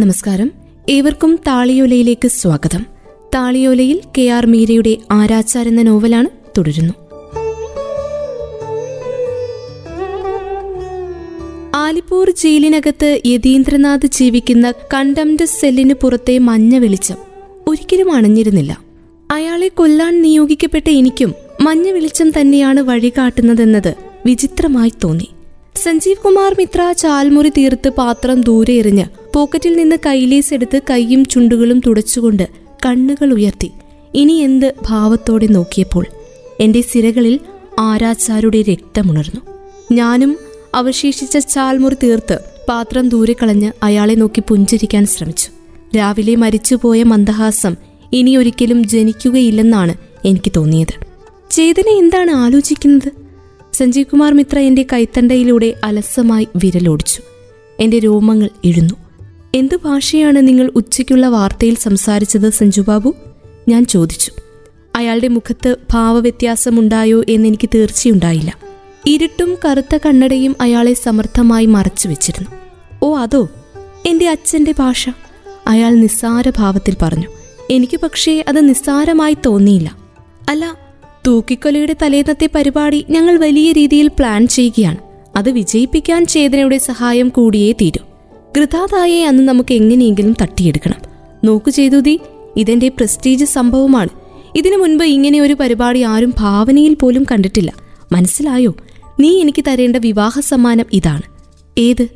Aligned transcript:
നമസ്കാരം. 0.00 0.52
ഏവർക്കും 0.88 1.38
താളിയോലയിലേക്ക് 1.46 2.28
സ്വാഗതം. 2.28 2.86
താളിയോലയിൽ 3.34 4.00
കെ 4.18 4.22
ആർ 4.22 4.46
മീരയുടെ 4.46 4.96
ആരാച്ചാർ 5.10 5.68
എന്ന 5.68 5.82
നോവലാണ് 5.82 6.28
തുടരുന്നു. 6.58 6.94
ആലിപ്പൂർ 11.74 12.30
ജയിലിനകത്ത് 12.30 13.20
യതീന്ദ്രനാഥ് 13.26 14.06
ജീവിക്കുന്ന 14.06 14.72
കണ്ടംഡ് 14.94 15.44
സെല്ലിന് 15.44 15.94
പുറത്തെ 15.94 16.38
മഞ്ഞ 16.38 16.78
വെളിച്ചം 16.78 17.16
ഒരിക്കലും 17.68 18.12
അണഞ്ഞിരുന്നില്ല. 18.12 18.80
അയാളെ 19.30 19.68
കൊല്ലാൻ 19.68 20.22
നിയോഗിക്കപ്പെട്ട 20.22 20.90
എനിക്കും 20.90 21.34
മഞ്ഞ 21.60 21.90
വെളിച്ചം 21.90 22.30
തന്നെയാണ് 22.30 22.80
വഴികാട്ടുന്നതെന്നത് 22.80 23.94
വിചിത്രമായി 24.26 24.92
തോന്നി. 25.04 25.28
സഞ്ജീവ് 25.76 26.22
കുമാർ 26.24 26.56
മിത്ര 26.58 26.94
ചാൽമുറി 26.98 27.48
തീർത്ത് 27.48 27.88
പാത്രം 27.88 28.40
ദൂരെ 28.40 28.74
എറിഞ്ഞ് 28.74 29.19
പോക്കറ്റിൽ 29.34 29.76
നിന്ന് 29.76 29.96
കൈലീസ് 30.06 30.54
എടുത്ത് 30.54 30.80
കൈയും 30.90 31.26
ചുണ്ടുകളും 31.26 31.80
തുടച്ചുകൊണ്ട് 31.86 32.48
കണ്ണുകൾ 32.86 33.32
ഉയർത്തി. 33.32 33.70
ഇനി 34.14 34.32
എന്ത് 34.32 34.74
ഭാവത്തോടെ 34.88 35.46
നോക്കിയപ്പോൾ 35.46 36.06
എന്റെ 36.60 36.80
സിരകളിൽ 36.80 37.40
ആരാച്ചാരുടെ 37.78 38.62
രക്തമുണർന്നു. 38.62 39.40
ഞാനും 39.92 40.38
അവശേഷിച്ച 40.74 41.38
ചാൽമുറി 41.38 41.96
തീർത്ത് 42.02 42.38
പാത്രം 42.68 43.08
ദൂരെ 43.08 43.32
കളഞ്ഞ് 43.32 43.72
അയാളെ 43.82 44.14
നോക്കി 44.14 44.42
പുഞ്ചിരിക്കാൻ 44.48 45.06
ശ്രമിച്ചു. 45.06 45.50
രാവിലെ 45.96 46.36
മരിച്ചുപോയ 46.36 47.02
മന്ദഹാസം 47.02 47.76
ഇനിയൊരിക്കലും 48.12 48.84
ജനിക്കുകയില്ലെന്നാണ് 48.84 49.94
എനിക്ക് 50.24 50.52
തോന്നിയത്. 50.56 51.06
ചേതന 51.50 51.88
എന്താണ് 51.88 52.30
ആലോചിക്കുന്നത്? 52.30 53.12
സഞ്ജീവ് 53.72 54.06
കുമാർ 54.06 54.34
മിത്ര 54.34 54.58
എന്റെ 54.58 54.86
കൈത്തണ്ടയിലൂടെ 54.92 55.74
അലസമായി 55.84 56.48
വിരലോടിച്ചു. 56.56 57.22
എന്റെ 57.80 57.98
രോമങ്ങൾ 57.98 58.50
ഇഴുന്നു. 58.64 59.09
എന്തു 59.54 59.76
ഭാഷയാണ് 59.76 60.48
നിങ്ങൾ 60.48 60.70
ഉച്ചയ്ക്കുള്ള 60.76 61.26
വാർത്തയിൽ 61.26 61.74
സംസാരിച്ചത് 61.74 62.50
സഞ്ജു 62.50 62.80
ബാബു 62.80 63.14
ഞാൻ 63.68 63.84
ചോദിച്ചു. 63.84 64.32
അയാളുടെ 64.96 65.28
മുഖത്ത് 65.28 65.76
ഭാവവ്യത്യാസമുണ്ടായോ 65.92 67.24
എന്നെനിക്ക് 67.28 67.68
തീർച്ചയുണ്ടായില്ല. 67.74 68.58
ഇരുട്ടും 69.06 69.56
കറുത്ത 69.64 69.98
കണ്ണടയും 70.06 70.56
അയാളെ 70.60 70.94
സമർത്ഥമായി 70.94 71.66
മറച്ചു 71.66 72.08
വെച്ചിരുന്നു. 72.08 72.50
ഓ 73.02 73.16
അതോ? 73.16 73.48
എന്റെ 74.06 74.28
അച്ഛന്റെ 74.28 74.74
ഭാഷ? 74.78 75.08
അയാൾ 75.66 75.90
നിസ്സാര 75.94 76.50
ഭാവത്തിൽ 76.50 76.96
പറഞ്ഞു. 77.02 77.28
എനിക്ക് 77.70 78.00
പക്ഷേ 78.00 78.44
അത് 78.48 78.68
നിസ്സാരമായി 78.68 79.36
തോന്നിയില്ല. 79.46 79.96
അല്ല 80.48 80.78
തൂക്കിക്കൊലയുടെ 81.26 81.96
തലേന്നത്തെ 82.02 82.50
പരിപാടി 82.54 83.06
ഞങ്ങൾ 83.10 83.36
വലിയ 83.36 83.72
രീതിയിൽ 83.72 84.08
പ്ലാൻ 84.08 84.46
ചെയ്യുകയാണ്. 84.46 84.96
അത് 85.36 85.50
വിജയിപ്പിക്കാൻ 85.50 86.26
ചേതനയുടെ 86.26 86.78
സഹായം 86.78 87.28
കൂടിയേ 87.28 87.72
തീരൂ. 87.72 88.09
ഗൃതാതായെ 88.56 89.24
അന്ന് 89.24 89.42
നമുക്ക് 89.42 89.74
എങ്ങനെയെങ്കിലും 89.74 90.36
തട്ടിയെടുക്കണം. 90.42 90.96
നോക്കു 91.44 91.70
ചെയ്തു 91.70 91.96
ദീ 91.96 92.18
ഇതെന്റെ 92.56 92.88
പ്രസ്റ്റീജ് 92.88 93.44
സംഭവമാണ്. 93.44 94.08
ഇതിനു 94.56 94.76
മുൻപ് 94.76 95.04
ഇങ്ങനെ 95.04 95.40
ഒരു 95.40 95.54
പരിപാടി 95.54 96.02
ആരും 96.02 96.34
ഭാവനയിൽ 96.38 96.94
പോലും 96.94 97.26
കണ്ടിട്ടില്ല. 97.32 97.72
മനസ്സിലായോ? 98.12 98.74
നീ 99.20 99.40
എനിക്ക് 99.40 99.64
തരേണ്ട 99.68 99.96
വിവാഹ 99.96 100.40
സമ്മാനം 100.40 100.84
ഇതാണ്. 100.92 101.22
ഏത്? 101.78 102.08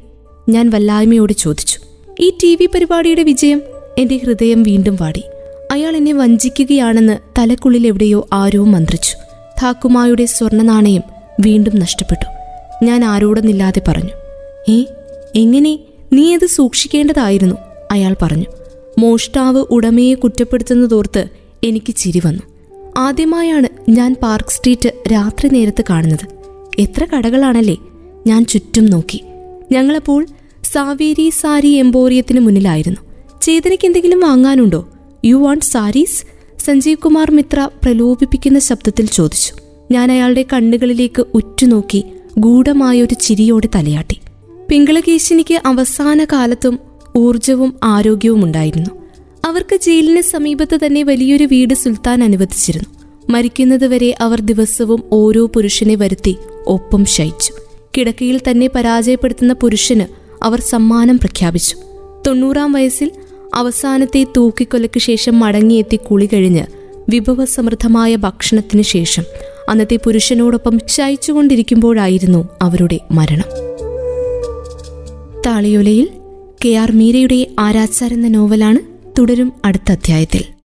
ഞാൻ 0.48 0.70
വല്ലായ്മയോട് 0.70 1.32
ചോദിച്ചു. 1.32 1.78
ഈ 2.20 2.32
ടി 2.42 2.56
വി 2.56 2.66
പരിപാടിയുടെ 2.66 3.22
വിജയം? 3.22 3.62
എന്റെ 3.98 4.20
ഹൃദയം 4.24 4.62
വീണ്ടും 4.62 4.96
വാടി. 5.00 5.22
അയാൾ 5.72 5.96
എന്നെ 5.96 6.12
വഞ്ചിക്കുകയാണെന്ന് 6.12 7.18
തലക്കുള്ളിൽ 7.38 7.86
എവിടെയോ 7.86 8.28
ആരോ 8.32 8.64
മന്ത്രിച്ചു. 8.64 9.16
താക്കുമായുടെ 9.62 10.24
സ്വർണ 10.24 10.62
നാണയം 10.62 11.02
വീണ്ടും 11.40 11.78
നഷ്ടപ്പെട്ടു. 11.78 12.24
ഞാൻ 12.84 13.04
ആരോടൊന്നില്ലാതെ 13.04 13.82
പറഞ്ഞു. 13.88 14.10
ഏ? 14.68 14.84
എങ്ങനെ? 15.36 15.78
നീ 16.14 16.34
അത് 16.34 16.46
സൂക്ഷിക്കേണ്ടതായിരുന്നു 16.46 17.56
അയാൾ 17.92 18.16
പറഞ്ഞു. 18.22 18.44
മോഷ്ടാവ് 18.98 19.64
ഉടമയെ 19.70 20.14
കുറ്റപ്പെടുത്തുന്നതോർത്ത് 20.14 21.28
എനിക്ക് 21.64 21.94
ചിരി 21.94 22.22
വന്നു. 22.26 22.42
ആദ്യമായാണ് 22.96 23.90
ഞാൻ 23.90 24.16
പാർക്ക് 24.22 24.48
സ്ട്രീറ്റ് 24.48 24.92
രാത്രി 25.12 25.48
നേരത്ത് 25.48 25.84
കാണുന്നത്. 25.90 26.26
എത്ര 26.78 27.04
കടകളാണല്ലേ? 27.04 27.76
ഞാൻ 28.26 28.44
ചുറ്റും 28.44 28.86
നോക്കി. 28.86 29.24
ഞങ്ങളപ്പോൾ 29.72 30.26
സാവേരി 30.64 31.30
സാരി 31.30 31.68
എംപോറിയത്തിന് 31.68 32.40
മുന്നിലായിരുന്നു. 32.40 33.00
ചേതനയ്ക്ക് 33.42 33.84
എന്തെങ്കിലും 33.84 34.20
വാങ്ങാനുണ്ടോ? 34.20 34.88
You 35.24 35.36
want 35.36 35.64
saris 35.64 36.24
Sanjeev 36.64 36.98
Kumar 36.98 37.30
Mitra 37.30 37.68
പ്രലോഭിപ്പിക്കുന്ന 37.82 38.58
ശബ്ദത്തിൽ 38.58 39.06
ചോദിച്ചു. 39.06 39.54
ഞാൻ 39.90 40.12
അയാളുടെ 40.12 40.44
കണ്ണുകളിലേക്ക് 40.52 41.24
ഉറ്റുനോക്കി 41.34 42.04
ഗൂഢമായൊരു 42.38 43.14
ചിരിയോടെ 43.14 43.68
തലയാട്ടി. 43.74 44.20
പിങ്കളകേശിനിക്ക് 44.68 45.60
അവസാന 45.66 46.24
കാലത്തും 46.24 46.78
ഊർജവും 47.16 47.76
ആരോഗ്യവും 47.84 48.44
ഉണ്ടായിരുന്നു. 48.44 48.90
അവർക്ക് 49.44 49.76
ജയിലിന് 49.76 50.20
സമീപത്ത് 50.20 50.78
തന്നെ 50.86 51.02
വലിയൊരു 51.02 51.44
വീട് 51.44 51.74
സുൽത്താൻ 51.74 52.24
അനുവദിച്ചിരുന്നു. 52.24 52.94
മരിക്കുന്നതുവരെ 53.30 54.14
അവർ 54.20 54.40
ദിവസവും 54.40 55.02
ഓരോ 55.12 55.46
പുരുഷനെ 55.46 55.94
വരുത്തി 55.94 56.36
ഒപ്പം 56.66 57.04
ശയിച്ചു. 57.04 57.52
കിടക്കയിൽ 57.96 58.40
തന്നെ 58.50 58.70
പരാജയപ്പെടുത്തുന്ന 58.74 59.52
പുരുഷന് 59.52 60.04
അവർ 60.44 60.60
സമ്മാനം 60.60 61.18
പ്രഖ്യാപിച്ചു. 61.18 61.76
തൊണ്ണൂറാം 62.26 62.72
വയസ്സിൽ 62.72 63.10
അവസാനത്തെ 63.54 64.26
തൂക്കിക്കൊലയ്ക്ക് 64.36 65.00
ശേഷം 65.00 65.40
മടങ്ങിയെത്തി 65.40 65.96
കുളി 65.96 66.28
കഴിഞ്ഞ് 66.32 66.64
വിഭവസമൃദ്ധമായ 67.08 68.16
ഭക്ഷണത്തിന് 68.16 68.82
ശേഷം 68.82 69.24
അന്നത്തെ 69.68 69.96
പുരുഷനോടൊപ്പം 69.96 70.78
ശയിച്ചുകൊണ്ടിരിക്കുമ്പോഴായിരുന്നു 70.86 72.48
അവരുടെ 72.62 73.00
മരണം. 73.10 73.73
താളിയോലയിൽ 75.46 76.08
കെ 76.64 76.74
ആർ 76.74 76.90
മീരയുടെ 76.92 77.46
ആരാച്ചാർ 77.58 78.12
എന്ന 78.12 78.28
നോവലാണ് 78.28 78.80
തുടരും 79.18 79.52
അടുത്ത 79.64 79.92
അധ്യായത്തിൽ. 79.92 80.44